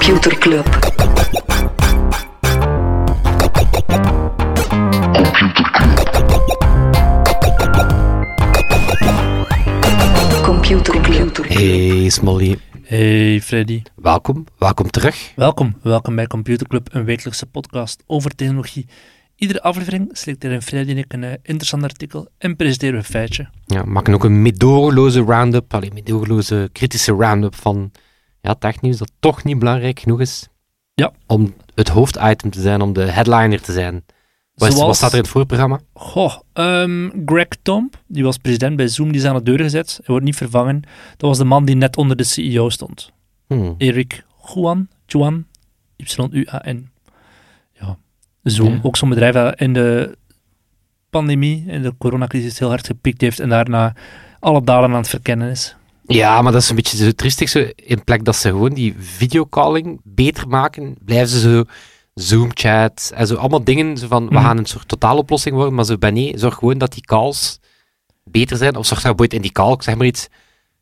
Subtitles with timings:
[0.00, 0.64] Computer Club.
[10.42, 11.36] Computer Club.
[11.48, 15.32] Hey Smolly, Hey Freddy, welkom, welkom terug.
[15.36, 15.76] welkom.
[15.82, 18.86] Welkom bij Computer Club, een wekelijkse podcast over technologie.
[19.36, 23.48] Iedere aflevering selecteren Freddy en ik een eh, interessant artikel en presenteren we een feitje.
[23.66, 27.90] Ja, we maken ook een medogeloze round-up, alleen medogeloze kritische round-up van
[28.40, 30.48] ja, technieuws dat toch niet belangrijk genoeg is
[30.94, 31.12] Ja.
[31.26, 34.04] om het hoofditem te zijn, om de headliner te zijn.
[34.54, 35.80] Wat, Zoals- wat staat er in het voorprogramma?
[35.92, 39.94] Goh, ehm, Greg Tomp, die was president bij Zoom, die is aan de deur gezet.
[39.96, 40.80] Hij wordt niet vervangen.
[41.16, 43.12] Dat was de man die net onder de CEO stond.
[43.46, 43.74] Hmm.
[43.78, 45.46] Erik Juan, Juan,
[45.96, 46.90] Y-U-A-N.
[47.72, 47.96] Ja,
[48.42, 48.78] Zoom, Ja.
[48.82, 50.16] ook zo'n bedrijf dat in de
[51.10, 53.94] pandemie, in de coronacrisis heel hard gepiekt heeft en daarna
[54.38, 55.76] alle dalen aan het verkennen is.
[56.14, 57.48] Ja, maar dat is een beetje zo triestig.
[57.48, 61.64] Zo, in plek dat ze gewoon die videocalling beter maken, blijven ze zo
[62.14, 64.42] Zoom-chat en zo allemaal dingen zo van, we Mhm.
[64.44, 67.58] gaan een soort totaaloplossing worden, maar zo bij nee, zorg gewoon dat die calls
[68.24, 68.76] beter zijn.
[68.76, 70.28] Of zorg dat je bijvoorbeeld in die call, zeg maar iets,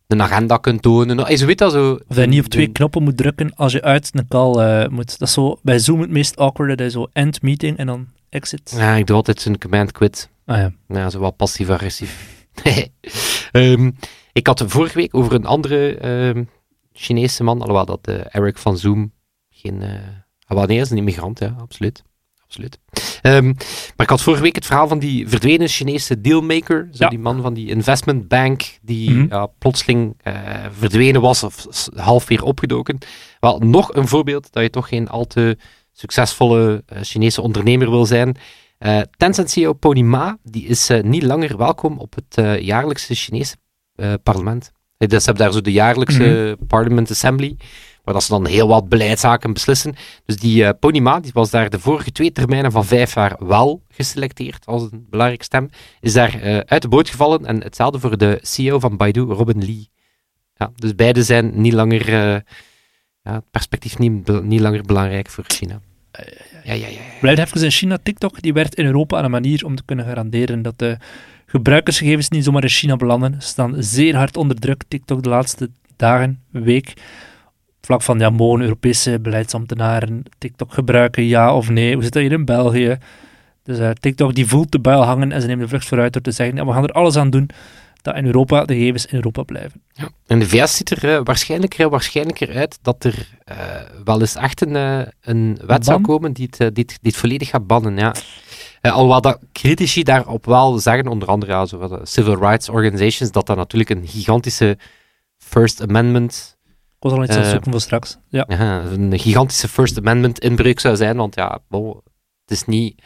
[0.06, 1.16] een agenda kunt tonen.
[1.16, 1.92] Nou, je weet dat zo.
[1.92, 4.88] Of dat je niet op twee knoppen moet drukken als je uit een call eh,
[4.88, 5.18] moet.
[5.18, 8.06] Dat is zo bij Zoom het meest awkward, dat je zo end meeting en dan
[8.28, 8.74] exit.
[8.76, 10.28] Ja, ik doe altijd zo'n command quit.
[10.46, 10.72] Ah ja.
[10.88, 12.26] Ja, zo wel passief-agressief.
[13.52, 13.90] Ehm,
[14.38, 16.44] ik had vorige week over een andere ehm,
[16.92, 19.12] Chinese man, alhoewel dat eh, Eric van Zoom
[19.50, 19.82] geen...
[20.46, 22.02] wel, nee, is een immigrant, ja, absoluut.
[22.42, 22.78] absoluut.
[23.22, 27.08] Ehm, maar ik had vorige week het verhaal van die verdwenen Chinese dealmaker, zo Ja.
[27.10, 29.46] die man van die investment bank, die Mhm.
[29.58, 30.34] plotseling eh,
[30.78, 31.66] verdwenen was of
[31.96, 32.98] half weer opgedoken.
[33.40, 35.56] Wel, nog een voorbeeld dat je toch geen al te
[35.92, 38.36] succesvolle Chinese ondernemer wil zijn.
[38.78, 43.56] Eh, Tencent-CEO Pony Ma die is niet langer welkom op het jaarlijkse Chinese
[43.98, 44.72] eh, parlement.
[44.96, 47.56] Dus ze hebben daar zo de jaarlijkse Parliament Assembly,
[48.04, 49.94] waar dat ze dan heel wat beleidszaken beslissen.
[50.24, 53.36] Dus die eh, Pony Ma die was daar de vorige twee termijnen van vijf jaar
[53.38, 55.68] wel geselecteerd als een belangrijke stem,
[56.00, 57.46] is daar eh, uit de boot gevallen.
[57.46, 59.90] En hetzelfde voor de CEO van Baidu, Robin Lee.
[60.54, 62.42] Ja, dus beide zijn niet langer, ja,
[63.22, 65.80] het perspectief niet, niet langer belangrijk voor China.
[66.64, 66.86] Ja, ja, ja.
[66.86, 67.00] ja.
[67.20, 67.98] Blijf even in China.
[68.02, 70.98] TikTok die werkt in Europa aan een manier om te kunnen garanderen dat de
[71.48, 73.42] gebruikersgegevens niet zomaar in China belanden.
[73.42, 76.92] Ze staan zeer hard onder druk, TikTok, de laatste dagen, week.
[77.80, 81.94] Vlak van, ja, mogen Europese beleidsambtenaren TikTok gebruiken, ja of nee?
[81.94, 82.98] Hoe zit dat hier in België?
[83.62, 86.22] Dus eh, TikTok die voelt de buil hangen en ze nemen de vlucht vooruit door
[86.22, 87.50] te zeggen, ja, we gaan er alles aan doen
[88.02, 89.82] dat in Europa de gegevens in Europa blijven.
[89.92, 90.08] Ja.
[90.26, 93.56] En de VS ziet er eh, waarschijnlijker en waarschijnlijker uit dat er eh,
[94.04, 94.74] wel eens echt een,
[95.20, 97.96] een wet zou komen die het, die, het, die het volledig gaat bannen.
[97.96, 98.14] Ja.
[98.80, 102.68] Eh, alhoewel dat critici daarop wel zeggen, onder andere ja, zo wat, eh, civil rights
[102.68, 104.78] organizations, dat dat natuurlijk een gigantische
[105.36, 108.18] First Amendment, Ik was al iets aan het Eh, zoeken voor straks.
[108.28, 108.48] Ja.
[108.92, 111.88] een gigantische First Amendment inbreuk zou zijn, want ja, bon,
[112.42, 113.02] het is niet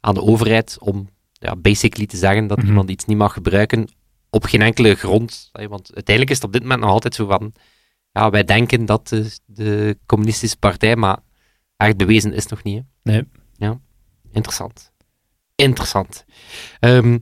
[0.00, 2.66] aan de overheid om ja, basically te zeggen dat Mhm.
[2.66, 3.88] iemand iets niet mag gebruiken
[4.30, 5.48] op geen enkele grond.
[5.52, 7.52] Want uiteindelijk is het op dit moment nog altijd zo van,
[8.12, 11.18] ja, wij denken dat de, de communistische partij, maar
[11.76, 12.82] echt bewezen is nog niet.
[13.02, 13.12] Hè?
[13.12, 13.28] Nee.
[13.56, 13.78] Ja,
[14.32, 14.92] interessant.
[15.56, 16.24] Interessant.
[16.80, 17.18] Ehm,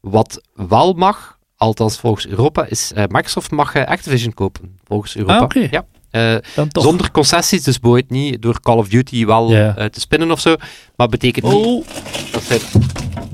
[0.00, 5.60] wat wel mag, althans volgens Europa, is eh, Microsoft mag eh, Activision kopen, volgens Europa.
[5.60, 5.70] Ah.
[5.70, 5.86] Ja.
[6.10, 6.36] Eh,
[6.72, 9.46] zonder concessies, dus bijvoorbeeld niet door Call of Duty wel
[9.90, 10.56] te spinnen of zo.
[10.96, 11.86] Maar betekent niet Oh,
[12.32, 12.60] dat zij...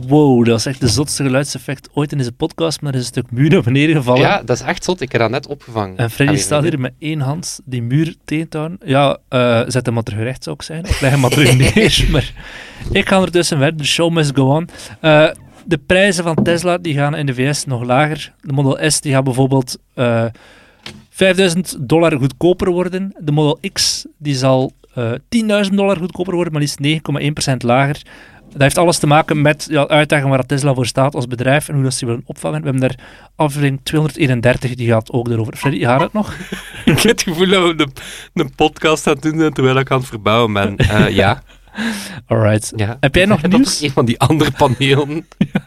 [0.08, 3.12] Wow, dat is echt de zotste geluidseffect ooit in deze podcast, maar er is een
[3.12, 4.20] stuk muur naar beneden gevallen.
[4.20, 5.00] Ja, dat is echt zot.
[5.00, 5.96] Ik heb dat net opgevangen.
[5.96, 8.78] En Freddy Allee, staat hier met één hand die muur tegen te houden.
[8.84, 10.84] Ja, eh, zet hem maar terug recht, zou ik zijn.
[10.84, 12.06] Of leg hem maar terug neer.
[12.12, 12.32] Maar
[12.92, 13.76] ik ga ondertussen verder.
[13.76, 14.68] De show must go on.
[15.00, 15.28] Eh,
[15.64, 18.32] de prijzen van Tesla die gaan in de VS nog lager.
[18.40, 20.24] De Model S die gaat bijvoorbeeld eh
[21.10, 23.14] 5000 dollar goedkoper worden.
[23.18, 26.78] De Model X die zal eh 10.000 dollar goedkoper worden, maar liefst
[27.52, 28.02] 9,1% lager.
[28.52, 31.74] Dat heeft alles te maken met ja, uitdagingen waar Tesla voor staat als bedrijf en
[31.74, 32.58] hoe dat ze willen opvangen.
[32.60, 32.98] We hebben daar
[33.36, 35.56] aflevering 231, die gaat ook erover.
[35.56, 36.34] Freddy, gaat het nog?
[36.84, 37.88] Ik heb het gevoel dat we
[38.34, 40.76] een, podcast aan het doen terwijl ik aan het verbouwen ben.
[40.76, 41.42] Eh, ja.
[42.26, 42.72] Alright.
[42.76, 42.96] ja.
[43.00, 43.80] Heb jij nog nieuws?
[43.80, 45.26] een van die andere panelen.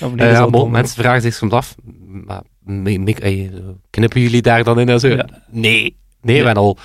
[0.00, 0.70] Oh, Eh, ja, bon, dom.
[0.70, 1.74] mensen vragen zich soms af,
[2.24, 3.48] maar, eh,
[3.90, 4.88] knippen jullie daar dan in?
[4.88, 5.08] En zo?
[5.08, 5.26] Ja.
[5.50, 5.96] Nee.
[6.22, 6.40] Nee, Ja.
[6.40, 6.78] we hebben al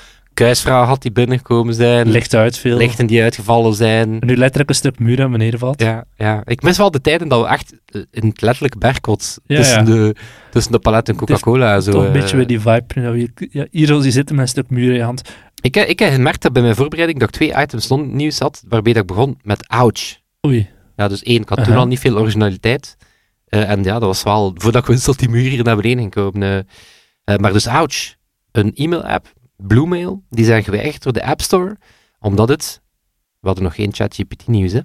[0.44, 2.10] kuisvragen gehad die binnengekomen zijn.
[2.10, 2.78] Licht uit veel.
[2.78, 4.22] Lichten die uitgevallen zijn.
[4.22, 5.82] En nu letterlijk een stuk muur aan beneden valt.
[5.82, 9.38] Ja, ja, ik mis wel de tijden dat we echt eh, in het letterlijk bergkot
[9.46, 9.84] Ja, tussen, ja.
[9.84, 10.16] De,
[10.52, 11.74] tussen de palet en Coca-Cola.
[11.76, 12.14] en zo, Toch een eh.
[12.14, 12.86] beetje weer die vibe.
[13.52, 15.22] ja, hier je zitten met een stuk muur in je hand.
[15.62, 18.40] ik, heb- ik heb gemerkt dat bij mijn voorbereiding dat ik twee items non- nieuws
[18.40, 20.18] had, waarbij dat ik begon met ouch.
[20.48, 20.70] Oei.
[20.96, 22.98] Ja, dus één, ik had toen al niet veel originaliteit.
[23.48, 26.00] Eh, en ja, dat was wel, voordat ik wist dat die muur hier naar beneden
[26.00, 26.42] ging komen.
[26.44, 26.58] eh.
[27.34, 28.16] Eh, maar dus ouch,
[28.52, 31.78] een e-mail-app Bluemail, die zijn geweigerd door de App Store,
[32.20, 32.82] omdat het,
[33.40, 34.80] we hadden nog geen ChatGPT nieuws, hè,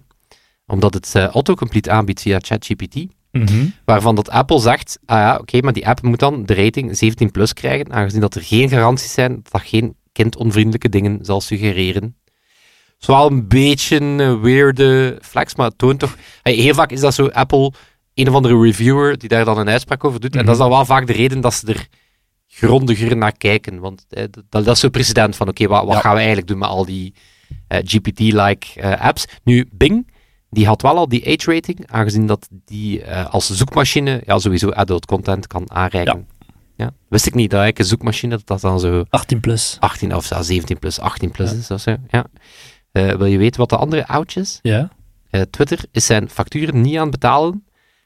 [0.67, 3.67] omdat het uh, autocomplete aanbiedt via ChatGPT, Mhm.
[3.85, 7.31] waarvan dat Apple zegt, ah ja, oké, maar die app moet dan de rating 17
[7.31, 12.17] plus krijgen, aangezien dat er geen garanties zijn dat dat geen kindonvriendelijke dingen zal suggereren.
[13.01, 16.17] is wel een beetje een weirde flex, maar het toont toch...
[16.43, 17.73] Hey, heel vaak is dat zo, Apple,
[18.15, 20.71] een of andere reviewer, die daar dan een uitspraak over doet, en dat is dan
[20.71, 21.87] wel vaak de reden dat ze er
[22.55, 26.01] grondiger naar kijken, want eh, dat, dat is zo president van, oké, wat, wat Ja.
[26.01, 27.15] gaan we eigenlijk doen met al die
[27.69, 29.25] eh, GPT-like eh, apps?
[29.45, 30.13] Nu, Bing,
[30.51, 35.47] die had wel al die age-rating, aangezien dat die als zoekmachine ja, sowieso adult content
[35.47, 36.27] kan aanreiken.
[36.77, 36.91] Ja.
[37.09, 39.77] Wist ik niet, dat eigenlijk een zoekmachine, dat dat dan zo 18 plus.
[39.81, 41.57] 18 of zelfs 17 plus, 18 plus Ja.
[41.57, 41.97] is of zo.
[42.09, 42.27] Ja.
[42.93, 44.59] Wil je weten wat de andere ouch is?
[44.63, 44.91] Ja,
[45.51, 47.65] Twitter is zijn facturen niet aan het betalen,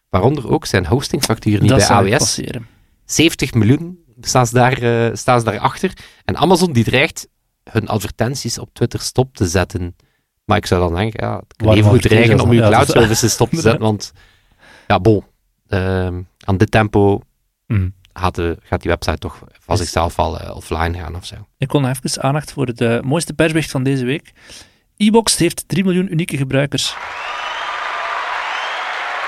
[0.08, 2.18] waaronder ook zijn hostingfacturen niet dat bij AWS.
[2.18, 2.66] passeren.
[3.04, 5.92] 70 miljoen staan ze, daar, eh, staan ze daarachter.
[6.24, 7.28] En Amazon die dreigt
[7.70, 9.96] hun advertenties op Twitter stop te zetten.
[10.44, 12.60] Maar ik zou dan denken, ja, het kan even goed dreigen om je?
[12.60, 14.12] Ja, cloud services stop te zetten, want
[14.86, 15.24] ja, bon,
[15.68, 17.20] ehm, aan dit tempo
[17.66, 17.88] Mhm.
[18.12, 21.34] gaat, de, gaat die website toch van zichzelf al eh, offline gaan of zo.
[21.58, 24.32] Ik kon even aandacht voor het eh, mooiste persbericht van deze week.
[24.96, 26.96] e-box heeft 3 miljoen unieke gebruikers.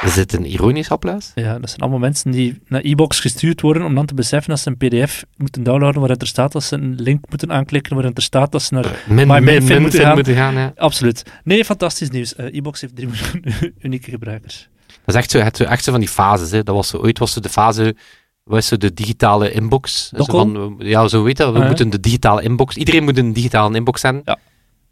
[0.04, 1.32] Is dit een ironisch applaus?
[1.34, 4.60] Ja, dat zijn allemaal mensen die naar e-box gestuurd worden om dan te beseffen dat
[4.60, 8.14] ze een pdf moeten downloaden waarin er staat dat ze een link moeten aanklikken waarin
[8.14, 9.02] er staat dat ze naar...
[9.08, 10.14] Min, Maar min, moeten gaan.
[10.14, 10.72] moeten gaan, ja.
[10.76, 11.22] Absoluut.
[11.44, 12.34] Nee, fantastisch nieuws.
[12.34, 13.44] Eh, e-box heeft 3 miljoen
[13.86, 14.68] unieke gebruikers.
[14.86, 16.50] Dat is echt zo, het, echt zo van die fases.
[16.50, 16.62] Hè.
[16.62, 17.96] Dat was zo, ooit was zo de fase,
[18.44, 20.08] was zo de digitale inbox.
[20.16, 22.76] Zo van, ja, zo weet je, we Ah, moeten de digitale inbox.
[22.76, 24.22] Iedereen moet een digitale inbox hebben.
[24.24, 24.38] Ja.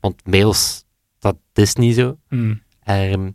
[0.01, 0.85] Want mails,
[1.19, 2.17] dat is niet zo.
[2.85, 3.31] Ehm,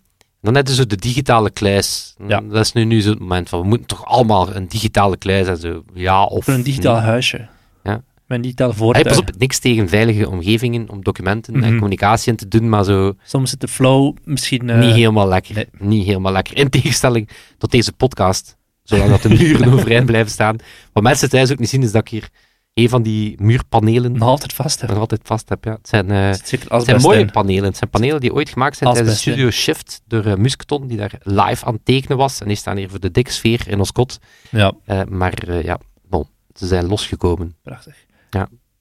[0.51, 2.15] dan ze zo de digitale kluis.
[2.27, 2.41] Ja.
[2.41, 5.47] Dat is nu, nu zo het moment van, we moeten toch allemaal een digitale kluis
[5.47, 5.83] en zo.
[5.93, 7.03] Ja, of een digitaal nee.
[7.03, 7.47] huisje.
[7.83, 7.91] Ja.
[8.27, 9.07] Met een digitaal Hey, voertuig.
[9.07, 11.73] pas op, niks tegen veilige omgevingen om documenten en Mhm.
[11.73, 14.69] communicatie in te doen, maar zo Soms zit de flow misschien...
[14.69, 15.55] eh, niet helemaal lekker.
[15.55, 15.67] nee.
[15.77, 16.57] Niet helemaal lekker.
[16.57, 20.55] In tegenstelling tot deze podcast, zolang dat de muren overeind blijven staan.
[20.93, 22.29] Wat mensen thuis ook niet zien, is dat ik hier
[22.73, 24.99] een van die muurpanelen nog altijd vast nog hebben.
[24.99, 25.63] altijd vast heb.
[25.63, 25.71] Ja.
[25.71, 26.47] Het zijn, het
[26.83, 27.63] zijn mooie panelen.
[27.63, 31.13] Het zijn panelen die ooit gemaakt zijn tijdens studio Shift door eh, Musketon, die daar
[31.23, 32.41] live aan het tekenen was.
[32.41, 34.19] En die staan hier voor de dikke sfeer in ons kot.
[34.49, 35.79] Ja, Eh, maar ja,
[36.09, 37.55] bon, ze zijn losgekomen.
[37.63, 37.95] prachtig.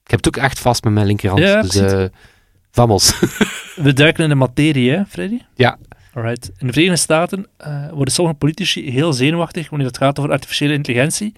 [0.03, 1.41] Ik heb het ook echt vast met mijn linkerhand.
[1.41, 2.09] Ja, dus
[2.71, 3.19] vamos.
[3.75, 5.39] We duiken in de materie, hè, Freddy?
[5.55, 5.77] Ja.
[6.13, 6.51] Alright.
[6.57, 7.47] In de Verenigde Staten
[7.93, 11.33] worden sommige politici heel zenuwachtig wanneer het gaat over artificiële intelligentie.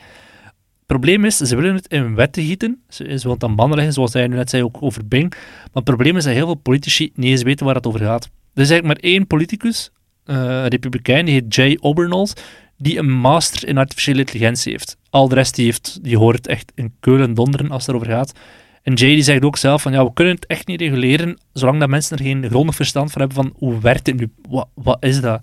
[0.85, 2.81] Probleem is, ze willen het in wetten gieten.
[2.89, 5.29] Ze, ze willen het aan banden leggen, zoals hij nu net zei, ook over Bing.
[5.29, 8.23] Maar het probleem is dat heel veel politici niet eens weten waar het over gaat.
[8.53, 9.91] Er is eigenlijk maar één politicus,
[10.25, 12.41] eh, een republikein, die heet Jay Obernold,
[12.77, 14.97] die een master in artificiële intelligentie heeft.
[15.09, 18.33] Al de rest, die, heeft, die hoort echt in keulen donderen als het erover gaat.
[18.81, 21.79] En Jay die zegt ook zelf van, ja, we kunnen het echt niet reguleren, zolang
[21.79, 24.31] dat mensen er geen grondig verstand van hebben van, hoe werkt het nu?
[24.49, 25.41] Wat, wat is dat?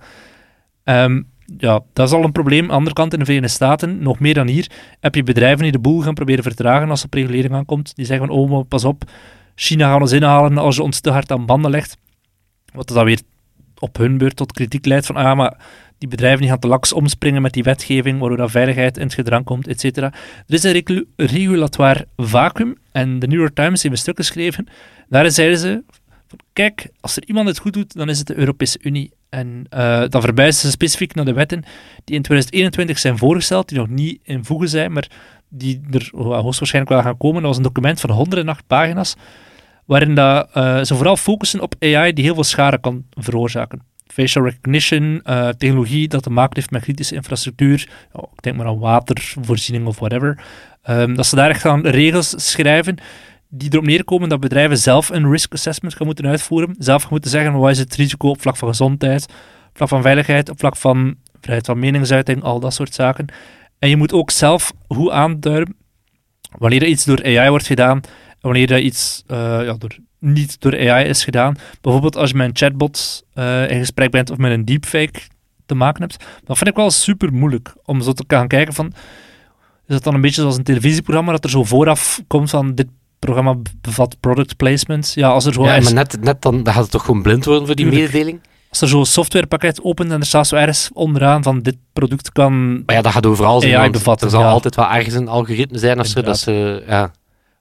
[0.85, 1.23] Ehm,
[1.59, 2.63] ja, dat is al een probleem.
[2.63, 5.63] Aan de andere kant in de Verenigde Staten, nog meer dan hier, heb je bedrijven
[5.63, 7.97] die de boel gaan proberen vertragen als er regulering aankomt.
[7.97, 9.11] Die zeggen van, oh, pas op,
[9.55, 11.97] China gaat ons inhalen als je ons te hard aan banden legt.
[12.73, 13.21] Wat dan weer
[13.79, 15.57] op hun beurt tot kritiek leidt van, ah, maar
[15.99, 19.15] die bedrijven die gaan te laks omspringen met die wetgeving, waardoor dat veiligheid in het
[19.15, 20.13] gedrang komt, et cetera.
[20.47, 24.67] Er is een regul- regulatoire vacuüm en de New York Times heeft een stuk geschreven.
[25.09, 25.83] Daarin zeiden ze,
[26.53, 29.13] kijk, als er iemand het goed doet, dan is het de Europese Unie.
[29.33, 31.63] En eh, dan verwijzen ze specifiek naar de wetten
[32.05, 35.07] die in 2021 zijn voorgesteld, die nog niet in voegen zijn, maar
[35.49, 37.41] die er oh, hoogstwaarschijnlijk wel gaan komen.
[37.41, 39.17] Dat was een document van 108 pagina's,
[39.85, 43.83] waarin dat, eh, ze vooral focussen op AI die heel veel schade kan veroorzaken.
[44.07, 48.79] Facial recognition, eh, technologie dat te maken heeft met kritische infrastructuur, ik denk maar aan
[48.79, 50.45] watervoorziening of whatever.
[50.83, 52.97] Ehm, dat ze daar echt gaan regels schrijven
[53.55, 56.75] die erop neerkomen dat bedrijven zelf een risk assessment gaan moeten uitvoeren.
[56.79, 59.25] Zelf moeten zeggen wat is het risico op vlak van gezondheid,
[59.69, 63.27] op vlak van veiligheid, op vlak van vrijheid van meningsuiting, al dat soort zaken.
[63.79, 65.77] En je moet ook zelf goed aanduiden
[66.59, 70.61] wanneer er iets door AI wordt gedaan en wanneer er iets eh, ja, door, niet
[70.61, 71.57] door AI is gedaan.
[71.81, 75.21] Bijvoorbeeld als je met een chatbot eh, in gesprek bent of met een deepfake
[75.67, 76.25] te maken hebt.
[76.45, 78.93] Dat vind ik wel super moeilijk om zo te gaan kijken van
[79.87, 82.87] is dat dan een beetje zoals een televisieprogramma dat er zo vooraf komt van dit
[83.27, 85.13] programma bevat product placement.
[85.15, 87.23] Ja, als er zo Ja, ergens- maar net, net dan, dan gaat het toch gewoon
[87.23, 88.13] blind worden voor die Tuurlijk.
[88.13, 88.41] mededeling?
[88.73, 92.73] als er zo'n softwarepakket opent en er staat zo ergens onderaan van dit product kan...
[92.85, 93.77] Maar ja, dat gaat overal zijn.
[93.77, 94.49] AI bevatten, er zal ja.
[94.49, 96.23] altijd wel ergens een algoritme zijn of zo.
[96.23, 97.01] Dat ze, ja.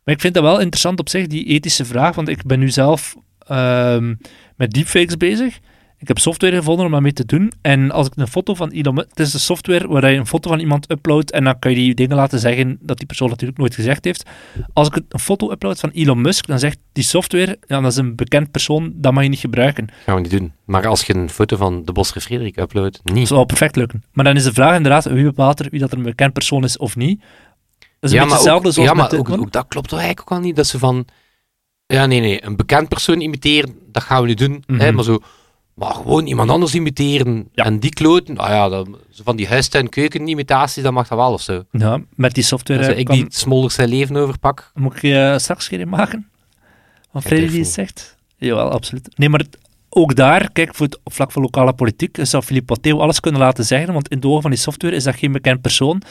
[0.03, 2.69] Maar ik vind dat wel interessant op zich, die ethische vraag, want ik ben nu
[2.69, 3.15] zelf
[3.47, 4.13] ehm,
[4.55, 5.59] met deepfakes bezig.
[6.01, 7.51] Ik heb software gevonden om dat mee te doen.
[7.61, 9.09] En als ik een foto van Elon Musk...
[9.09, 11.77] Het is de software waar je een foto van iemand uploadt en dan kan je
[11.77, 14.23] die dingen laten zeggen dat die persoon natuurlijk nooit gezegd heeft.
[14.73, 17.97] Als ik een foto upload van Elon Musk, dan zegt die software, ja, dat is
[17.97, 19.87] een bekend persoon, dat mag je niet gebruiken.
[20.05, 20.53] Gaan we niet doen.
[20.65, 23.15] Maar als je een foto van de Bosre Frederik uploadt, niet.
[23.15, 24.03] Dat zou perfect lukken.
[24.13, 26.63] Maar dan is de vraag inderdaad, wie bepaalt er wie dat er een bekend persoon
[26.63, 27.19] is of niet?
[27.99, 29.89] Dat is een ja, beetje hetzelfde zoals ja, met maar de- ook, ook dat klopt
[29.89, 30.55] toch eigenlijk ook al niet.
[30.55, 31.05] Dat ze van...
[31.85, 32.45] Ja, nee, nee.
[32.45, 34.63] Een bekend persoon imiteren, dat gaan we niet doen.
[34.67, 34.95] hè, Mhm.
[34.95, 35.19] maar zo...
[35.73, 37.63] Maar gewoon iemand anders imiteren Ja.
[37.65, 41.41] en die kloten, nou ja, dan, van die huistuin-keuken imitaties, dat mag dat wel of
[41.41, 41.63] zo.
[41.71, 44.71] Ja, met die software Als eh, ik kan- die Smolders zijn leven overpak.
[44.75, 46.29] Moet ik je straks geen maken?
[47.11, 48.17] Wat Freddy die zegt?
[48.37, 49.09] Jawel, absoluut.
[49.17, 49.57] Nee, maar het-
[49.89, 53.65] ook daar, kijk, voor het vlak van lokale politiek, zou Philippe Pathé alles kunnen laten
[53.65, 56.01] zeggen, want in de ogen van die software is dat geen bekend persoon,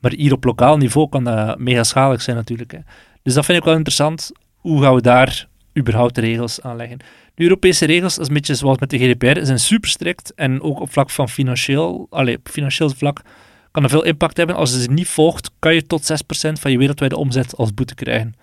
[0.00, 2.72] maar hier op lokaal niveau kan dat mega schadelijk zijn natuurlijk.
[2.72, 2.78] Hè.
[3.22, 4.30] Dus dat vind ik wel interessant.
[4.56, 5.48] Hoe gaan we daar
[5.78, 6.98] überhaupt de regels aan leggen?
[7.38, 10.62] De Europese regels, dat is een beetje zoals met de GDPR, zijn super strikt en
[10.62, 13.22] ook op vlak van financieel, allee, op financieel vlak
[13.70, 14.56] kan er veel impact hebben.
[14.56, 16.12] Als je ze niet volgt, kan je tot
[16.48, 18.34] 6% van je wereldwijde omzet als boete krijgen.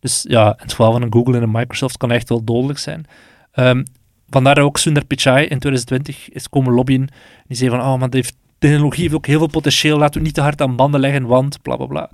[0.00, 2.78] Dus ja, in het geval van een Google en een Microsoft kan echt wel dodelijk
[2.78, 3.06] zijn.
[3.52, 3.84] Ehm,
[4.28, 7.08] vandaar ook Sundar Pichai in 2020 is komen lobbyen.
[7.46, 10.34] Die zei van, oh, maar heeft, technologie heeft ook heel veel potentieel, laten we niet
[10.34, 12.10] te hard aan banden leggen, want bla bla bla.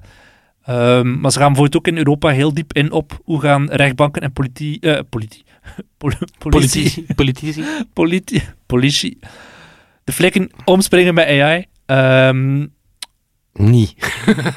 [0.65, 4.23] Ehm, maar ze gaan bijvoorbeeld ook in Europa heel diep in op hoe gaan rechtbanken
[4.23, 5.45] en politie, eh, politie,
[5.99, 7.07] pol- Politici.
[7.15, 7.65] Politici.
[7.93, 9.19] politie, politie,
[10.05, 11.65] de flikken omspringen met AI.
[11.87, 12.67] Ehm,
[13.53, 13.95] Niet.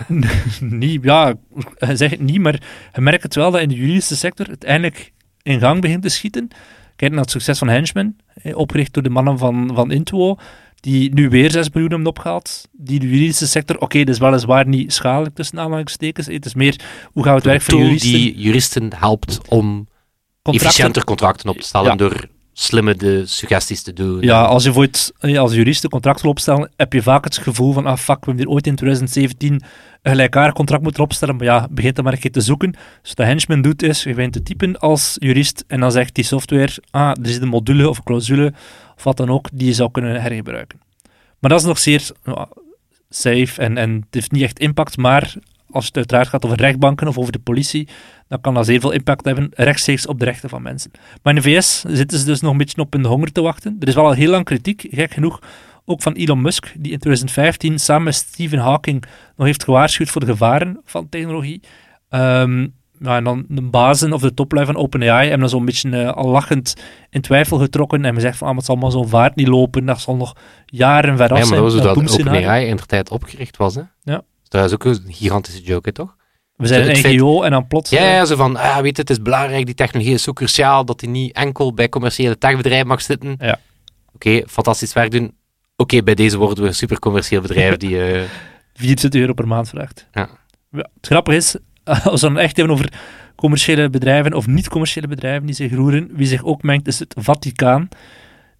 [0.60, 1.34] niet, ja,
[1.76, 2.62] hij zegt het niet, maar
[2.94, 6.10] je merkt het wel dat in de juridische sector het eindelijk in gang begint te
[6.10, 6.48] schieten.
[6.96, 8.16] Kijk naar het succes van Henchman,
[8.54, 10.38] opgericht door de mannen van, van Intuo,
[10.80, 12.68] die nu weer 6 miljoen hebben opgehaald.
[12.72, 16.80] Die de juridische sector, oké, dat is weliswaar niet schadelijk tussen aanhalingstekens, het is meer
[17.12, 18.12] hoe gaan we het werk van juristen...
[18.12, 19.88] die juristen helpt om
[20.44, 21.96] efficiënter contracten op te stellen Ja.
[21.96, 24.22] door slimme de suggesties te doen.
[24.22, 27.24] Ja, als je voor het, eh, als jurist een contract wil opstellen, heb je vaak
[27.24, 29.54] het gevoel van, ah fuck, we hebben hier ooit in 2017
[30.02, 32.72] een gelijkaardig contract moeten opstellen, maar ja, begint dan maar een keer te zoeken.
[33.02, 36.24] Dus wat Henchman doet is, je begint te typen als jurist en dan zegt die
[36.24, 38.54] software, ah, er zit een module of een clausule
[38.98, 40.80] of wat dan ook, die je zou kunnen hergebruiken.
[41.40, 42.10] Maar dat is nog zeer
[43.10, 45.34] safe en, en het heeft niet echt impact, maar
[45.72, 47.88] als het uiteraard gaat over rechtbanken of over de politie,
[48.28, 50.92] dan kan dat zeer veel impact hebben rechtstreeks op de rechten van mensen.
[51.24, 53.76] Maar in de VS zitten ze dus nog een beetje op hun honger te wachten.
[53.80, 55.40] Er is wel al heel lang kritiek, gek genoeg,
[55.86, 59.04] ook van Elon Musk, die in 2015 samen met Stephen Hawking
[59.36, 61.62] nog heeft gewaarschuwd voor de gevaren van technologie.
[62.10, 62.68] Ehm,
[63.00, 66.12] ja, en dan de bazen of de toplui van OpenAI hebben dan zo'n beetje eh,
[66.14, 66.76] al lachend
[67.10, 70.02] in twijfel getrokken en gezegd van ah, het zal maar zo'n vaart niet lopen, dat
[70.02, 70.36] zal nog
[70.66, 71.62] jaren veraf Ja, maar zijn.
[71.62, 72.40] dat was dat boomscenario.
[72.40, 73.76] OpenAI in de tijd opgericht was.
[73.76, 73.82] Hè?
[74.04, 74.22] Ja.
[74.52, 76.16] Dat is ook een gigantische joke, hè, toch?
[76.56, 77.90] We zijn een feit- NGO en dan plots...
[77.90, 80.34] Ja, eh, ja, zo van, ah, weet je, het is belangrijk, die technologie is zo
[80.34, 83.36] cruciaal, dat die niet enkel bij commerciële techbedrijven mag zitten.
[83.40, 83.60] Ja.
[84.16, 85.34] Oké, fantastisch werk doen.
[85.76, 88.04] Oké, bij deze worden we een supercommercieel bedrijf die...
[88.14, 88.22] eh,
[88.74, 90.08] 24 euro per maand vraagt.
[90.12, 90.30] Ja.
[90.72, 91.56] Ja, het grappige is,
[92.04, 92.94] als we dan echt hebben over
[93.36, 97.88] commerciële bedrijven of niet-commerciële bedrijven die zich roeren, wie zich ook mengt is het Vaticaan.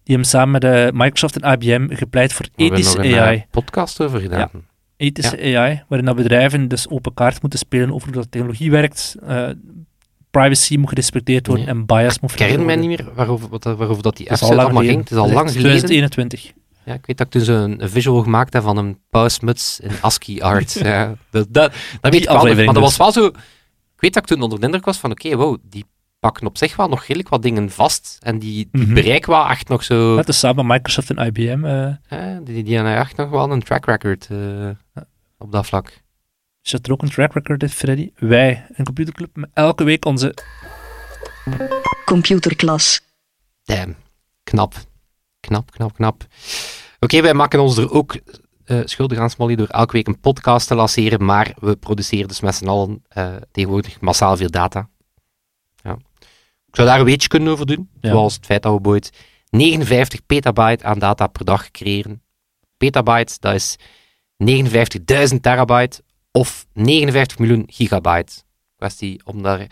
[0.04, 3.18] Die hebben samen met eh, Microsoft en IBM gepleit voor we hebben ethische nog een
[3.18, 3.36] AI.
[3.36, 4.50] eh, podcast over gedaan.
[5.02, 9.16] Ethische AI, waarin dat bedrijven dus open kaart moeten spelen over hoe dat technologie werkt.
[9.26, 9.48] eh,
[10.30, 11.70] privacy moet gerespecteerd worden Ja.
[11.70, 14.66] en bias moet Ik herinner mij niet meer waarover, wat, waarover dat die apps allemaal
[14.66, 14.88] geleden.
[14.88, 15.00] ging.
[15.00, 15.70] Het is al lang geleden.
[15.70, 16.52] 2021.
[16.84, 19.90] Ja, ik weet dat ik toen zo'n een visual gemaakt heb van een pausmuts in
[20.00, 20.72] ASCII art.
[20.92, 22.44] ja, dat, dat, dat weet ik wel.
[22.44, 22.82] Maar dat dus.
[22.82, 23.24] was wel zo...
[23.26, 25.84] Ik weet dat ik toen onder de indruk was van, oké, wow, die
[26.22, 28.18] pakken op zich wel nog redelijk wat dingen vast.
[28.20, 30.16] En die, die bereiken wel echt nog zo...
[30.16, 31.64] Dat is samen met Microsoft en IBM.
[31.64, 34.68] eh die, die hebben echt nog wel een track record eh,
[35.38, 36.00] op dat vlak.
[36.62, 38.10] Dat er ook een track record heeft, Freddy?
[38.16, 40.34] Wij, een computerclub, met elke week onze
[42.04, 43.00] Computerklas.
[43.64, 43.94] Damn.
[44.42, 44.74] Knap.
[45.40, 46.26] Knap, knap, knap.
[47.00, 48.16] Oké, wij maken ons er ook
[48.64, 52.40] eh, schuldig aan, Smolly, door elke week een podcast te lanceren, maar we produceren dus
[52.40, 54.88] met z'n allen eh, tegenwoordig massaal veel data.
[56.72, 58.10] Ik zou daar een weetje kunnen over doen, Ja.
[58.10, 59.16] zoals het feit dat we bijvoorbeeld
[59.50, 62.22] 59 petabyte aan data per dag creëren.
[62.76, 63.76] Petabyte, dat is
[64.36, 68.42] 59.000 terabyte of 59 miljoen gigabyte.
[68.76, 69.66] Kwestie om daar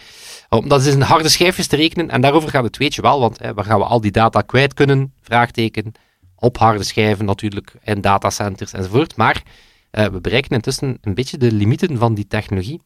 [0.48, 3.38] om dat is een harde schijfjes te rekenen en daarover gaat het weetje wel, want
[3.38, 5.12] hè, waar gaan we al die data kwijt kunnen?
[5.20, 5.92] Vraagteken.
[6.36, 9.16] Op harde schijven natuurlijk, in datacenters enzovoort.
[9.16, 9.42] Maar
[9.90, 12.80] eh, we bereiken intussen een beetje de limieten van die technologie.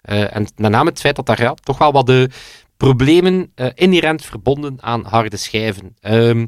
[0.00, 2.30] Eh, en met name het feit dat daar ja, toch wel wat de
[2.76, 5.96] problemen eh, inherent verbonden aan harde schijven.
[6.00, 6.46] Ehm,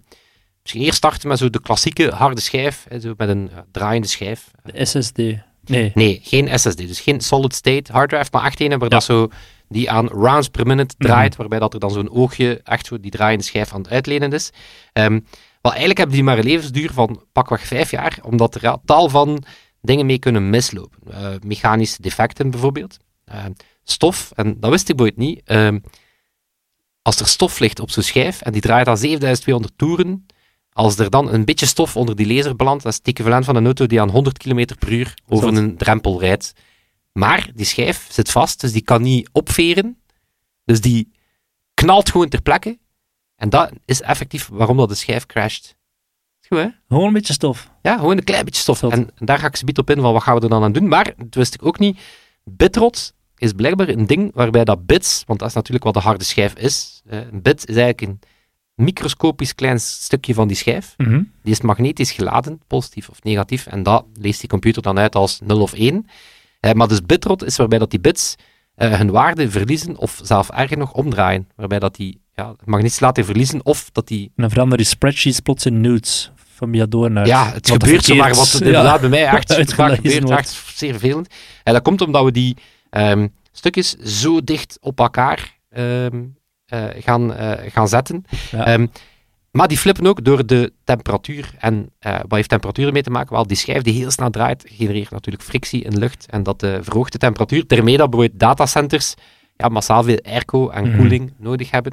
[0.63, 4.09] misschien eerst starten met zo de klassieke harde schijf, hè, zo met een eh, draaiende
[4.09, 4.51] schijf.
[4.65, 5.17] de SSD.
[5.65, 8.89] Nee, Nee, geen SSD, dus geen solid state hard drive, maar echt een waar Ja.
[8.89, 9.29] dat zo
[9.69, 13.11] die aan rounds per minute draait, waarbij dat er dan zo'n oogje echt zo die
[13.11, 14.51] draaiende schijf aan het uitlenen is.
[14.93, 15.23] Ehm, wat
[15.63, 19.43] Wel, eigenlijk hebben die maar een levensduur van pakweg vijf jaar, omdat er tal van
[19.81, 20.99] dingen mee kunnen mislopen.
[21.11, 22.97] Uh, mechanische defecten bijvoorbeeld.
[23.33, 23.45] Uh,
[23.85, 25.51] stof, en dat wist ik bijvoorbeeld niet.
[25.51, 25.81] Uh,
[27.03, 30.27] als er stof ligt op zo'n schijf en die draait aan 7200 toeren,
[30.73, 33.57] als er dan een beetje stof onder die laser belandt, dat is het equivalent van
[33.57, 36.53] een auto die aan 100 km per uur over een drempel rijdt.
[37.13, 39.99] Maar die schijf zit vast, dus die kan niet opveren.
[40.65, 41.13] Dus die
[41.75, 42.79] knalt gewoon ter plekke.
[43.37, 45.77] En dat is effectief waarom dat de schijf crasht.
[46.49, 46.69] Goed, hè?
[46.89, 47.71] Gewoon een beetje stof.
[47.83, 48.83] Ja, gewoon een klein beetje stof.
[48.83, 50.73] En, en, daar ga ik ze op in van wat gaan we er dan aan
[50.73, 50.89] doen.
[50.89, 51.99] Maar, dat wist ik ook niet,
[52.45, 56.25] bitrot is blijkbaar een ding waarbij dat bits, want dat is natuurlijk wat de harde
[56.25, 57.03] schijf is.
[57.07, 58.19] een bit is eigenlijk een
[58.85, 60.95] microscopisch klein stukje van die schijf.
[60.97, 61.23] Mhm.
[61.43, 63.67] Die is magnetisch geladen, positief of negatief.
[63.67, 66.07] En dat leest die computer dan uit als 0 of 1.
[66.61, 68.35] Eh, maar dus bitrot is waarbij dat die bits
[68.77, 71.49] uh, hun waarde verliezen of zelf erger nog omdraaien.
[71.57, 74.25] Waarbij dat die ja, magnetisch laten verliezen of dat die...
[74.25, 76.71] En dan veranderen die spreadsheets plots in nudes van
[77.13, 77.27] naar...
[77.27, 80.31] Ja, het gebeurt zomaar wat het inderdaad bij mij echt vaak gebeurt.
[80.31, 81.29] Echt zeer vervelend.
[81.63, 82.57] En dat komt omdat we die
[82.91, 86.37] um, stukjes zo dicht op elkaar um,
[86.75, 88.25] uh, gaan, uh, gaan zetten.
[88.51, 88.73] Ja.
[88.73, 88.91] Um,
[89.51, 91.55] maar die flippen ook door de temperatuur.
[91.59, 93.33] En uh, wat heeft temperatuur ermee te maken?
[93.35, 96.27] Wel, die schijf die heel snel draait, genereert natuurlijk frictie in lucht.
[96.31, 97.67] En dat verhoogt de temperatuur.
[97.67, 99.15] Daarmee dat bijvoorbeeld datacenters
[99.57, 101.45] ja, massaal veel airco en koeling mm -hmm.
[101.45, 101.93] nodig hebben.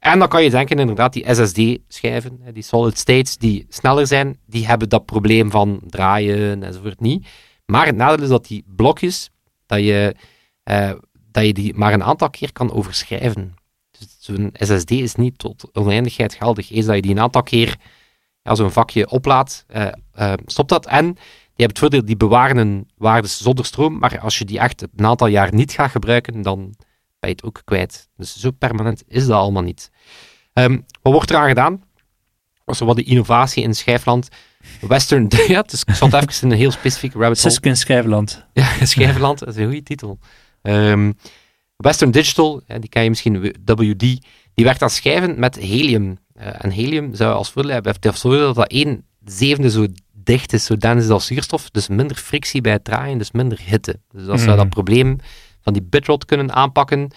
[0.00, 4.66] En dan kan je denken, inderdaad, die SSD-schijven, die solid states, die sneller zijn, die
[4.66, 7.26] hebben dat probleem van draaien enzovoort niet.
[7.66, 9.30] Maar het nadeel is dat die blokjes,
[9.70, 10.14] dat je,
[10.64, 13.54] uh, dat je die maar een aantal keer kan overschrijven.
[13.90, 16.70] Dus zo'n SSD is niet tot oneindigheid geldig.
[16.70, 17.76] Eens dat je die een aantal keer
[18.42, 19.86] ja, zo'n vakje oplaadt, uh,
[20.18, 20.86] uh, stopt dat.
[20.86, 24.58] En die hebben het voordeel, die bewaren een waarde zonder stroom, maar als je die
[24.58, 26.58] echt een aantal jaar niet gaat gebruiken, dan
[27.18, 28.08] ben je het ook kwijt.
[28.16, 29.90] Dus zo permanent is dat allemaal niet.
[30.52, 31.84] Um, wat wordt eraan gedaan?
[32.64, 34.28] Was er wat de innovatie in Schijfland?
[34.80, 37.58] Western, ja, dus ik zat even in een heel specifieke rabbit hole.
[37.60, 38.46] in Schijfland.
[38.52, 40.18] Ja, Schijfland, dat is een goede titel.
[40.62, 41.14] Um,
[41.76, 43.98] Western Digital, die ken je misschien, WD,
[44.54, 46.18] die werkt aan schijven met helium.
[46.40, 49.86] Uh, en helium zou als voordeel hebben, heeft als voordeel dat dat één zevende zo
[50.12, 53.60] dicht is, zo dennis is als zuurstof, dus minder frictie bij het draaien, dus minder
[53.64, 54.00] hitte.
[54.10, 54.56] Dus dat zou Mm.
[54.56, 55.18] dat probleem
[55.60, 57.10] van die bitrot kunnen aanpakken.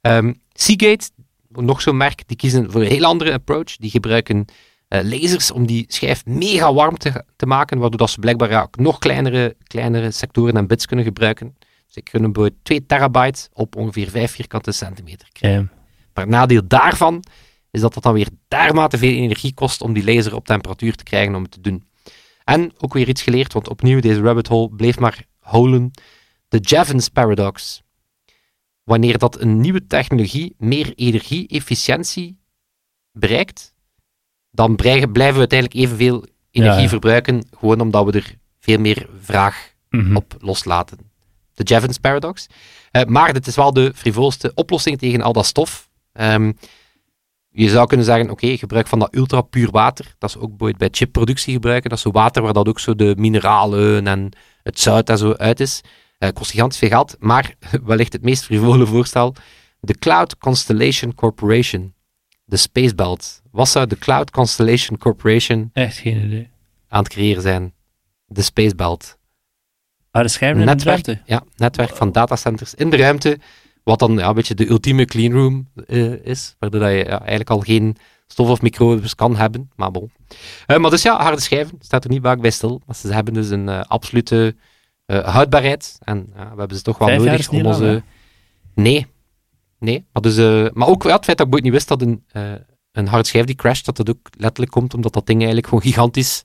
[0.00, 1.10] Um, Seagate,
[1.48, 3.76] nog zo'n merk, die kiezen voor een heel andere approach.
[3.76, 4.44] Die gebruiken
[4.88, 8.98] lasers om die schijf mega warm te, te maken, waardoor dat ze blijkbaar ja, nog
[8.98, 11.56] kleinere, kleinere sectoren en bits kunnen gebruiken.
[11.86, 15.60] Ze kunnen bijvoorbeeld 2 terabyte op ongeveer 5 vierkante centimeter krijgen.
[15.60, 15.76] Ja.
[16.14, 17.24] Maar het nadeel daarvan
[17.70, 21.04] is dat dat dan weer dermate veel energie kost om die laser op temperatuur te
[21.04, 21.86] krijgen om het te doen.
[22.44, 25.90] En ook weer iets geleerd, want opnieuw, deze rabbit hole bleef maar holen.
[26.48, 27.82] De Jevons paradox.
[28.82, 32.38] Wanneer dat een nieuwe technologie meer energie-efficiëntie
[33.12, 33.74] bereikt,
[34.58, 39.72] dan blijven we uiteindelijk evenveel energie Ja, verbruiken, gewoon omdat we er veel meer vraag
[39.90, 40.16] Mhm.
[40.16, 40.98] op loslaten.
[41.54, 42.46] De Jevons paradox.
[42.92, 45.88] Uh, maar dit is wel de frivoolste oplossing tegen al dat stof.
[46.12, 46.56] Um,
[47.50, 50.76] je zou kunnen zeggen, oké, okay, gebruik van dat ultra puur water, dat is ook
[50.78, 54.30] bij chipproductie gebruiken, dat is zo water waar dat ook zo de mineralen en
[54.62, 55.80] het zout en zo uit is.
[56.18, 59.34] Uh, kost gigantisch veel geld, maar wellicht het meest frivole voorstel,
[59.80, 61.94] de Cloud Constellation Corporation,
[62.48, 63.42] de Spacebelt.
[63.50, 66.50] Wat zou de Cloud Constellation Corporation Echt geen idee.
[66.88, 67.74] aan het creëren zijn?
[68.26, 69.18] De Spacebelt
[70.10, 73.38] Ah, de schermen netwerk, ja, netwerk van datacenters in de ruimte,
[73.82, 77.50] wat dan ja, een beetje de ultieme cleanroom uh, is, waardoor dat je ja, eigenlijk
[77.50, 80.10] al geen stof of microbes kan hebben, maar bon.
[80.66, 83.34] Uh, maar dus ja, harde schijven, staat er niet vaak bij stil, maar ze hebben
[83.34, 84.56] dus een uh, absolute
[85.06, 87.84] houdbaarheid, en we hebben ze toch wel Vijf nodig om onze...
[87.84, 88.02] Lang,
[88.74, 89.06] nee,
[89.78, 92.02] nee, maar, dus, uh, maar ook ja, het feit dat ik ooit niet wist dat
[92.02, 92.52] een, uh,
[92.92, 95.82] een harde schijf die crasht, dat dat ook letterlijk komt omdat dat ding eigenlijk gewoon
[95.82, 96.44] gigantisch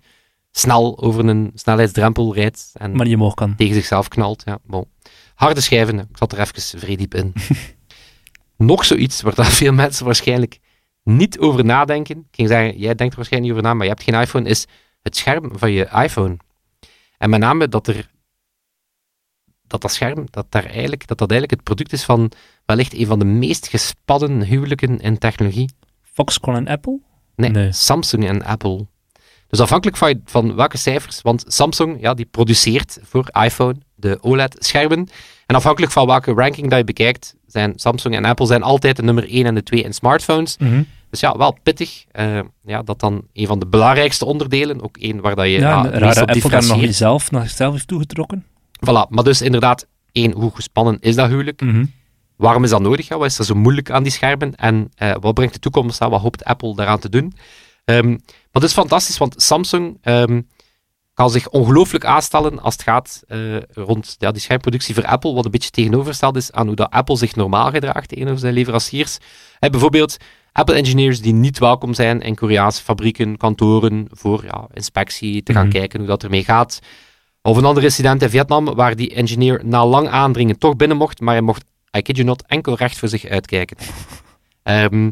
[0.52, 2.72] snel over een snelheidsdrempel rijdt.
[2.74, 3.56] En maar omhoog kan.
[3.56, 4.42] Tegen zichzelf knalt.
[4.46, 4.86] Ja, bon.
[5.36, 7.34] Harde schijven, ik zat er even vrij diep in.
[8.58, 10.60] Nog zoiets waar daar veel mensen waarschijnlijk
[11.04, 12.18] niet over nadenken.
[12.18, 14.50] Ik ging zeggen, jij denkt er waarschijnlijk niet over na, maar je hebt geen iPhone,
[14.50, 14.66] is
[15.02, 16.38] het scherm van je iPhone.
[17.18, 18.10] En met name dat er
[19.74, 22.32] dat dat scherm, dat, daar eigenlijk, dat dat eigenlijk het product is van
[22.66, 25.70] wellicht een van de meest gespannen huwelijken in technologie.
[26.02, 27.00] Foxconn en Apple?
[27.36, 27.72] Nee, nee.
[27.72, 28.88] Samsung en Apple.
[29.48, 35.08] Dus afhankelijk van, van, welke cijfers, want Samsung ja, die produceert voor iPhone de OLED-schermen.
[35.46, 39.04] En afhankelijk van welke ranking dat je bekijkt, zijn Samsung en Apple zijn altijd de
[39.04, 40.58] nummer 1 en de 2 in smartphones.
[40.58, 40.88] Mm -hmm.
[41.10, 42.06] Dus ja, wel pittig.
[42.20, 45.84] Uh, ja, dat dan een van de belangrijkste onderdelen, ook één waar dat je ja,
[45.84, 48.46] ja, raar dat Apple daar nog niet zelf naar zichzelf heeft toegetrokken.
[48.86, 51.62] Voilà, maar dus inderdaad, één, hoe gespannen is dat huwelijk?
[51.62, 51.92] Mm -hmm.
[52.36, 53.08] Waarom is dat nodig?
[53.08, 54.56] Ja, wat is er zo moeilijk aan die schermen?
[54.56, 56.10] En uh, wat brengt de toekomst aan?
[56.10, 57.34] Wat hoopt Apple daaraan te doen?
[57.86, 58.20] Ehm, maar
[58.52, 60.42] dat is fantastisch, want Samsung ehm,
[61.14, 63.40] kan zich ongelooflijk aanstellen als het gaat eh,
[63.74, 67.18] rond ja, die schermproductie voor Apple, wat een beetje tegenovergesteld is aan hoe dat Apple
[67.18, 69.18] zich normaal gedraagt tegenover zijn leveranciers.
[69.60, 70.18] Hè, bijvoorbeeld
[70.52, 75.74] Apple-engineers die niet welkom zijn in Koreaanse fabrieken, kantoren, voor ja, inspectie, te gaan Mhm.
[75.74, 76.80] kijken hoe dat ermee gaat.
[77.46, 81.20] Of een ander incident in Vietnam, waar die engineer na lang aandringen toch binnen mocht,
[81.20, 81.64] maar hij mocht,
[81.98, 83.78] I kid you not, enkel recht voor zich uitkijken.
[84.64, 85.12] Ehm,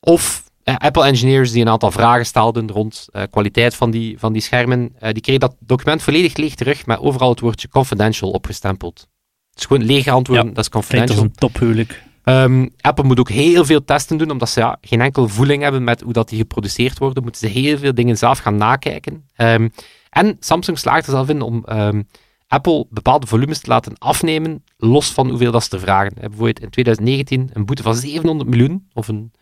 [0.00, 4.42] of eh, Apple-engineers die een aantal vragen stelden rond eh, kwaliteit van die, van die
[4.42, 9.08] schermen, eh, die kregen dat document volledig leeg terug, met overal het woordje confidential opgestempeld.
[9.50, 11.22] Het is gewoon lege antwoorden, Ja, dat is Klinkt als confidential.
[11.22, 12.02] een tophuwelijk.
[12.24, 15.84] Ehm, Apple moet ook heel veel testen doen, omdat ze ja, geen enkele voeling hebben
[15.84, 17.22] met hoe dat die geproduceerd worden.
[17.22, 19.28] Moeten ze heel veel dingen zelf gaan nakijken.
[19.36, 19.68] Ehm,
[20.10, 22.02] en Samsung slaagt er zelf in om ehm,
[22.46, 26.12] Apple bepaalde volumes te laten afnemen, los van hoeveel dat ze er vragen.
[26.14, 29.32] Bijvoorbeeld in 2019 een boete van 700 miljoen, of een,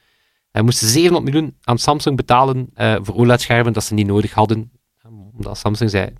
[0.50, 4.70] eh, moesten 700 miljoen aan Samsung betalen eh, voor OLED-schermen dat ze niet nodig hadden.
[5.36, 6.10] Omdat Samsung zei,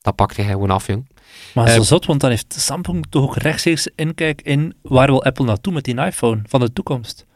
[0.00, 1.08] dat pakte hij gewoon af, jong.
[1.54, 5.24] Maar Eh, zo zot, want dan heeft Samsung toch ook rechtstreeks inkijk in waar wil
[5.24, 7.26] Apple naartoe met die iPhone van de toekomst.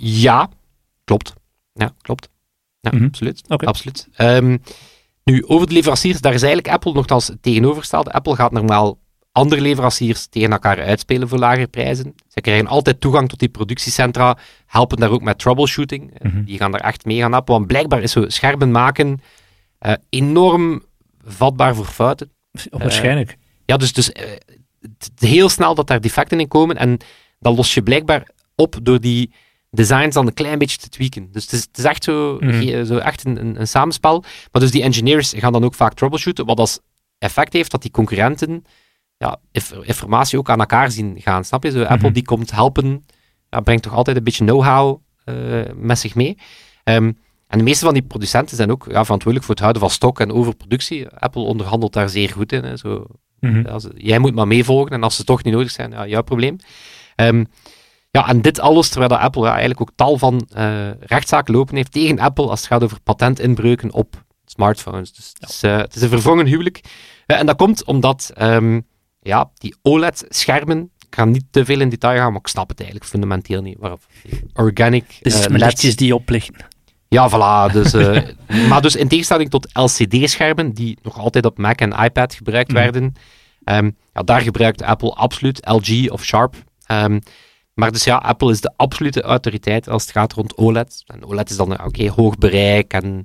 [0.00, 0.48] Ja,
[1.04, 1.34] klopt.
[1.72, 2.28] Ja, klopt.
[2.80, 3.04] Ja, Mhm.
[3.04, 3.42] absoluut.
[3.46, 4.08] Absoluut.
[4.12, 4.56] Ehm,
[5.28, 8.12] nu, over de leveranciers, daar is eigenlijk Apple nogthans het tegenovergestelde.
[8.12, 8.98] Apple gaat normaal
[9.32, 12.14] andere leveranciers tegen elkaar uitspelen voor lagere prijzen.
[12.28, 16.18] Ze krijgen altijd toegang tot die productiecentra, helpen daar ook met troubleshooting.
[16.18, 16.44] Eh, Mhm.
[16.44, 19.20] Die gaan daar echt mee gaan helpen, want blijkbaar is zo schermen maken
[19.78, 20.82] eh, enorm
[21.24, 22.30] vatbaar voor fouten.
[22.70, 23.36] Waarschijnlijk.
[23.64, 24.24] Ja, dus, dus eh,
[25.18, 26.98] heel snel dat daar defecten in komen en
[27.38, 29.32] dat los je blijkbaar op door die
[29.70, 31.28] designs dan een klein beetje te tweaken.
[31.32, 32.84] Dus het is, het is echt, zo, Mhm.
[32.84, 34.24] zo echt een, een, een samenspel.
[34.52, 36.78] Maar dus die engineers gaan dan ook vaak troubleshooten, wat als
[37.18, 38.64] effect heeft dat die concurrenten
[39.16, 41.44] ja, inf- informatie ook aan elkaar zien gaan.
[41.44, 41.70] Snap je?
[41.70, 42.12] Zo, Apple Mhm.
[42.12, 43.06] die komt helpen,
[43.50, 45.34] ja, brengt toch altijd een beetje know-how eh,
[45.76, 46.38] met zich mee.
[46.84, 47.12] Ehm,
[47.46, 50.20] en de meeste van die producenten zijn ook ja, verantwoordelijk voor het houden van stok
[50.20, 51.08] en overproductie.
[51.08, 52.64] Apple onderhandelt daar zeer goed in.
[52.64, 52.76] Hè.
[52.76, 53.06] Zo,
[53.40, 53.62] Mhm.
[53.66, 56.56] ja, jij moet maar meevolgen en als ze toch niet nodig zijn, ja, jouw probleem.
[57.14, 57.44] Ehm,
[58.18, 61.92] ja, en dit alles terwijl Apple ja, eigenlijk ook tal van eh, rechtszaken lopen heeft
[61.92, 65.12] tegen Apple als het gaat over patentinbreuken op smartphones.
[65.12, 66.80] Dus het, is, eh, het is een verwrongen huwelijk.
[67.26, 68.80] En dat komt omdat ehm,
[69.20, 72.78] ja, die OLED-schermen, ik ga niet te veel in detail gaan, maar ik snap het
[72.80, 73.76] eigenlijk fundamenteel niet.
[73.78, 74.06] Waarop
[74.54, 76.66] organic Dus met LEDs die oplichten.
[77.08, 77.72] ja, voilà.
[77.78, 78.22] Dus, eh,
[78.68, 82.78] maar dus in tegenstelling tot LCD-schermen, die nog altijd op Mac en iPad gebruikt Mhm.
[82.78, 83.12] werden,
[83.64, 86.54] ehm, ja, daar gebruikt Apple absoluut LG of Sharp.
[86.86, 87.18] Ehm,
[87.78, 91.02] maar dus ja, Apple is de absolute autoriteit als het gaat rond OLED.
[91.06, 93.24] En OLED is dan, eh, oké, hoog bereik en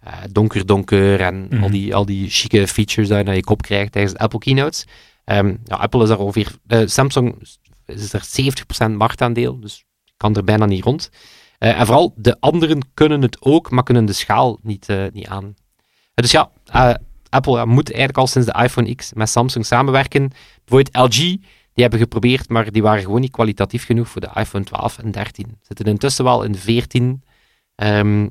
[0.00, 1.62] eh, donker donker en Mhm.
[1.62, 4.38] al, die, al die chique features die je naar je kop krijgt tijdens de Apple
[4.38, 4.86] keynotes.
[5.24, 7.42] Ehm, ja, Apple is daar ongeveer, eh, Samsung
[7.86, 9.84] is er 70% marktaandeel, dus
[10.16, 11.10] kan er bijna niet rond.
[11.58, 15.54] En vooral, de anderen kunnen het ook, maar kunnen de schaal niet, niet aan.
[16.14, 16.50] Dus ja,
[17.28, 20.30] Apple moet eigenlijk al sinds de iPhone X met Samsung samenwerken.
[20.64, 21.36] Bijvoorbeeld LG,
[21.76, 25.10] die hebben geprobeerd, maar die waren gewoon niet kwalitatief genoeg voor de iPhone 12 en
[25.10, 25.58] 13.
[25.62, 27.22] Zitten intussen wel in de 14.
[27.74, 28.28] Ehm,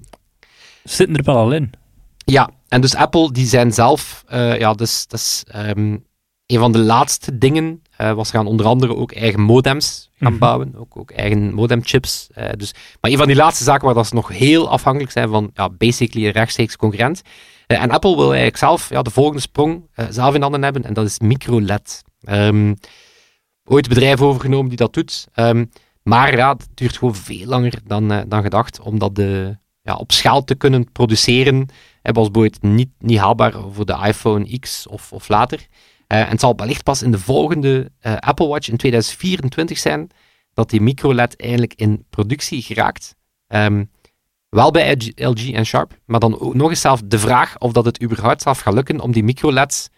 [0.83, 1.69] Zitten er wel al in.
[2.17, 5.97] ja, en dus Apple, die zijn zelf, eh, ja, dus, dat is ehm,
[6.45, 10.39] een van de laatste dingen, eh was gaan onder andere ook eigen modems gaan Mhm.
[10.39, 12.27] bouwen, ook, ook eigen modemchips.
[12.33, 15.29] eh, dus, maar een van die laatste zaken waar dat ze nog heel afhankelijk zijn
[15.29, 17.21] van, ja, basically een rechtstreeks concurrent.
[17.67, 21.05] En Apple wil eigenlijk zelf ja, de volgende sprong zelf in handen hebben, en dat
[21.05, 22.03] is micro-LED.
[22.21, 22.73] Ehm,
[23.65, 25.65] ooit bedrijf overgenomen die dat doet, Ehm,
[26.03, 29.95] maar ja, het duurt gewoon veel langer dan, eh, dan gedacht, om dat de, ja,
[29.95, 31.67] op schaal te kunnen produceren
[32.05, 35.67] hij was bijvoorbeeld niet, niet haalbaar voor de iPhone X of, of later.
[36.07, 40.09] Eh, en het zal wellicht pas in de volgende eh, Apple Watch in 2024 zijn
[40.53, 43.15] dat die micro-LED eindelijk in productie geraakt.
[43.47, 43.83] Ehm,
[44.49, 47.85] wel bij LG, en Sharp, maar dan ook nog eens zelf de vraag of dat
[47.85, 49.89] het überhaupt zelf gaat lukken om die micro-LEDs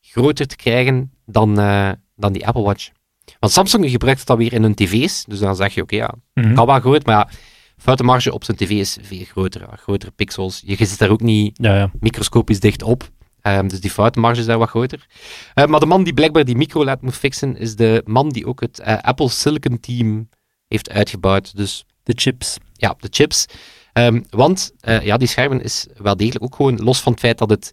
[0.00, 2.90] groter te krijgen dan, eh, dan die Apple Watch.
[3.38, 6.14] Want Samsung gebruikt het dan weer in hun tv's, dus dan zeg je oké, ja,
[6.34, 6.54] Mhm.
[6.54, 7.28] kan wel groot, maar ja,
[7.76, 9.60] foutenmarge op zijn tv is veel groter.
[9.60, 10.62] ja, grotere pixels.
[10.64, 11.90] Je zit daar ook niet Ja, ja.
[12.00, 13.10] microscopisch dicht op.
[13.40, 15.06] Ehm, dus die foutenmarge is daar wat groter.
[15.54, 18.60] Eh, maar de man die blijkbaar die micro-LED moet fixen, is de man die ook
[18.60, 20.28] het eh, Apple Silicon Team
[20.68, 21.56] heeft uitgebouwd.
[21.56, 22.56] Dus De chips.
[22.72, 23.46] ja, de chips.
[23.92, 27.38] Ehm, want eh, ja, die schermen is wel degelijk ook gewoon, los van het feit
[27.38, 27.70] dat het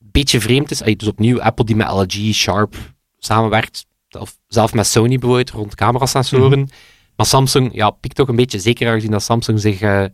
[0.00, 0.78] een beetje vreemd is.
[0.96, 2.76] Dus opnieuw, Apple die met LG, Sharp
[3.18, 6.68] samenwerkt, of zelf met Sony bijvoorbeeld rond camerasensoren.
[7.16, 10.04] Maar Samsung ja, piekt toch een beetje, zeker aangezien dat Samsung zich eh,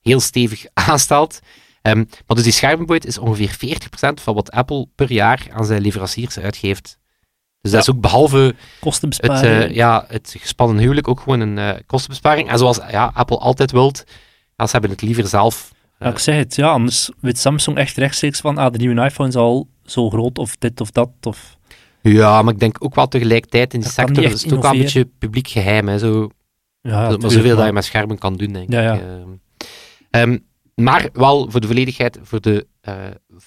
[0.00, 1.40] heel stevig aanstelt.
[1.82, 3.78] Ehm, maar dus die schermen bijvoorbeeld is ongeveer
[4.18, 6.98] 40% van wat Apple per jaar aan zijn leveranciers uitgeeft.
[7.60, 11.80] Dus dat is ook behalve het, eh, ja, het gespannen huwelijk ook gewoon een eh,
[11.86, 12.50] kostenbesparing.
[12.50, 14.04] En zoals ja, Apple altijd wilt,
[14.56, 17.96] ja, ze hebben het liever zelf Ja, ik zeg het, ja, anders weet Samsung echt
[17.96, 21.57] rechtstreeks van, ah, de nieuwe iPhone is al zo groot, of dit of dat, of...
[22.02, 24.62] Ja, maar ik denk ook wel tegelijkertijd in die Dat sector niet is het ook
[24.62, 25.88] wel een beetje publiek geheim.
[25.88, 26.30] Hè, zo,
[26.80, 29.00] Ja, maar zoveel dat je met schermen kan doen, denk Ja, ik.
[29.00, 29.28] Ehm,
[30.10, 30.38] ehm,
[30.74, 32.94] maar wel voor de volledigheid, voor de eh,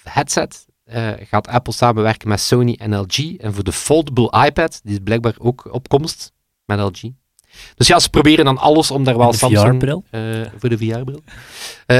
[0.02, 3.36] headset eh, gaat Apple samenwerken met Sony en LG.
[3.38, 6.32] En voor de foldable iPad, die is blijkbaar ook op komst
[6.64, 7.00] met LG.
[7.74, 10.02] Dus ja, ze proberen dan alles om daar wel Samsung...
[10.10, 10.20] Eh,
[10.56, 11.22] voor de VR-bril.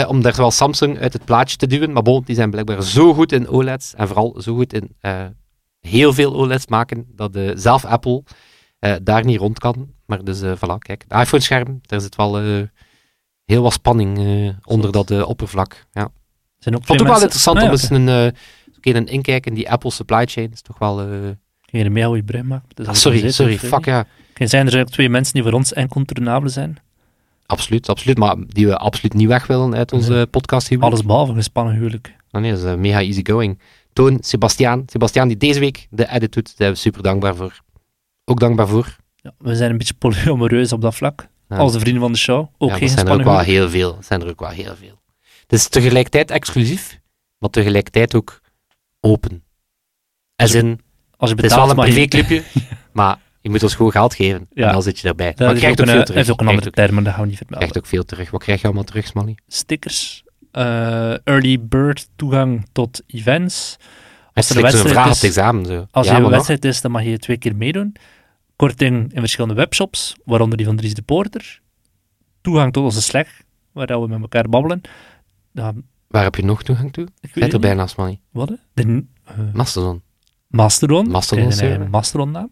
[0.08, 1.92] Om daar wel Samsung uit het plaatje te duwen.
[1.92, 3.94] Maar bon, die zijn blijkbaar zo goed in OLED's.
[3.94, 4.96] En vooral zo goed in
[5.88, 7.06] heel veel OLED's maken.
[7.14, 8.22] Dat eh, zelf Apple
[8.78, 9.90] eh, daar niet rond kan.
[10.06, 11.04] Maar dus, eh voilà, kijk.
[11.08, 12.36] Het iPhone-scherm, daar zit wel
[13.44, 14.18] heel wat spanning
[14.64, 15.86] onder dat oppervlak.
[15.92, 16.08] Ja.
[16.58, 18.34] Zijn ook vond ook wel interessant Ah, om eens een, een
[18.80, 20.52] keer een inkijk in die Apple supply chain.
[20.52, 20.96] is toch wel...
[21.70, 22.68] mega goede brein maken.
[22.74, 24.06] Dus ah, sorry, sorry, fuck ja.
[24.30, 26.76] Oké, zijn er ook twee mensen die voor ons incontournabel zijn?
[27.46, 28.18] Absoluut, absoluut.
[28.18, 30.26] Maar die we absoluut niet weg willen uit onze Nee.
[30.26, 30.80] podcast hier.
[30.80, 32.16] Alles behalve gespannen huwelijk.
[32.30, 33.58] Oh nee, dat is mega easy going.
[33.92, 34.82] Toon, Sebastiaan.
[34.86, 37.60] Sebastiaan die deze week de edit doet, daar zijn we super dankbaar voor.
[38.24, 38.96] Ook dankbaar voor.
[39.16, 41.28] Ja, we zijn een beetje polyamoreus op dat vlak.
[41.48, 41.56] Ja.
[41.56, 42.46] Als de vrienden van de show.
[42.58, 43.94] Ook ja, geen dat zijn er ook wel heel veel.
[43.94, 45.00] Dat zijn er ook wel heel veel.
[45.42, 47.00] Het is tegelijkertijd exclusief,
[47.38, 48.40] maar tegelijkertijd ook
[49.00, 49.44] open.
[50.36, 50.80] Als in,
[51.16, 52.42] Als je het is betaalt, wel een je- privéclubje,
[52.92, 54.46] maar je moet ons gewoon geld geven.
[54.52, 54.66] Ja.
[54.66, 55.26] En dan zit je erbij.
[55.28, 56.16] Dat maar je is krijgt ook veel terug.
[56.16, 57.68] heeft ook een Je andere term, maar dat gaan we niet vermelden.
[57.68, 58.30] krijgt ook veel terug.
[58.30, 59.34] Wat krijg je allemaal terug, Smally?
[59.46, 63.76] Stickers, eh, early bird toegang tot events.
[64.34, 65.66] Als er een een vraag op wedstrijd het is, examen.
[65.66, 65.86] Zo.
[65.90, 67.96] als ja, er een wedstrijd is, dan mag je twee keer meedoen.
[68.56, 71.60] Korting in verschillende webshops, waaronder die van Dries de Poorter.
[72.40, 73.28] Toegang tot onze Slack,
[73.72, 74.80] waar we met elkaar babbelen.
[75.52, 75.72] Ja,
[76.08, 77.08] Waar heb je nog toegang toe?
[77.20, 77.60] ik weet er niet.
[77.60, 78.20] bijna, Smally.
[78.30, 78.48] Wat?
[78.48, 78.54] hè?
[78.74, 80.02] De eh, Mastodon.
[80.46, 81.10] Mastodon.
[81.10, 81.74] Mastodon Krijg je een server.
[81.74, 82.50] eigen Mastodon naam.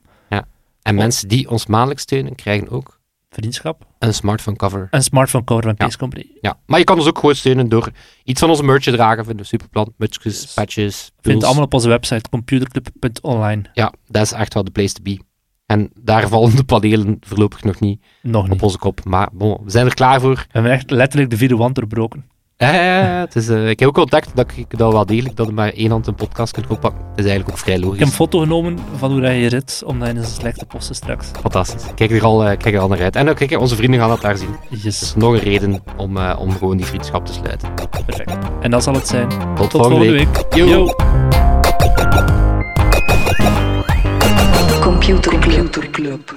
[0.83, 3.00] En mensen die ons maandelijks steunen, krijgen ook
[3.35, 3.87] Vriendschap.
[3.99, 4.89] een smartphone cover.
[4.91, 5.85] En smartphone cover van Ja.
[5.85, 6.27] Case Company.
[6.41, 7.91] Ja, maar je kan ons ook gewoon steunen door
[8.25, 9.25] iets van onze merch te dragen.
[9.25, 9.93] Vinden we superplan.
[9.97, 13.63] Mutsjes, patches, Vind het allemaal op onze website computerclub.online.
[13.73, 15.21] Ja, dat is echt wel de place to be.
[15.67, 18.53] En daar vallen de panelen voorlopig nog niet Nog niet.
[18.53, 19.05] op onze kop.
[19.05, 20.35] Maar bon, we zijn er klaar voor.
[20.35, 22.25] We hebben echt letterlijk de vierde wand doorbroken.
[22.61, 25.53] Eh, het is, eh, ik heb ook ontdekt dat ik dat wel degelijk dat je
[25.53, 27.01] met één hand een podcast kunt oppakken.
[27.01, 28.07] Dat is eigenlijk ook vrij Ik heb logisch.
[28.07, 30.95] een foto genomen van hoe dat je rit, om dat in een slecht te posten
[30.95, 31.31] straks.
[31.41, 31.83] Fantastisch.
[31.95, 33.17] Kijk er al, eh, kijk er al naar uit.
[33.17, 34.57] En ook, kijk, onze vrienden gaan dat daar zien.
[34.69, 37.69] Yes, Dus nog een reden om, eh, om gewoon die vriendschap te sluiten.
[38.07, 38.33] perfect.
[38.61, 39.29] En dat zal het zijn.
[39.29, 40.45] Tot, Tot volgende week.
[40.55, 40.67] Yo.
[40.67, 40.95] Yo.
[44.81, 45.39] Computer
[45.91, 46.35] Club.